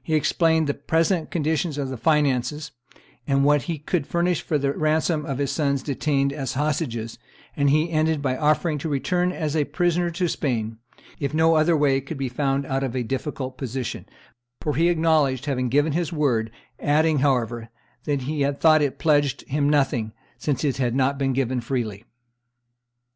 He 0.00 0.14
explained 0.14 0.68
the 0.68 0.74
present 0.74 1.32
condition 1.32 1.72
of 1.80 1.88
the 1.88 1.96
finances, 1.96 2.70
and 3.26 3.44
what 3.44 3.62
he 3.62 3.78
could 3.80 4.06
furnish 4.06 4.40
for 4.40 4.58
the 4.58 4.72
ransom 4.72 5.26
of 5.26 5.38
his 5.38 5.50
sons 5.50 5.82
detained 5.82 6.32
as 6.32 6.52
hostages; 6.52 7.18
and 7.56 7.68
he 7.68 7.90
ended 7.90 8.22
by 8.22 8.36
offering 8.36 8.78
to 8.78 8.88
return 8.88 9.32
as 9.32 9.56
a 9.56 9.64
prisoner 9.64 10.08
to 10.12 10.28
Spain 10.28 10.78
if 11.18 11.34
no 11.34 11.56
other 11.56 11.76
way 11.76 12.00
could 12.00 12.16
be 12.16 12.28
found 12.28 12.64
out 12.64 12.84
of 12.84 12.94
a 12.94 13.02
difficult 13.02 13.58
position, 13.58 14.06
for 14.60 14.76
he 14.76 14.88
acknowledged 14.88 15.46
having 15.46 15.68
given 15.68 15.94
his 15.94 16.12
word, 16.12 16.52
adding, 16.78 17.18
however, 17.18 17.68
that 18.04 18.22
he 18.22 18.42
had 18.42 18.60
thought 18.60 18.82
it 18.82 19.00
pledged 19.00 19.42
him 19.48 19.64
to 19.64 19.70
nothing, 19.72 20.12
since 20.38 20.62
it 20.62 20.76
had 20.76 20.94
not 20.94 21.18
been 21.18 21.32
given 21.32 21.60
freely. 21.60 22.04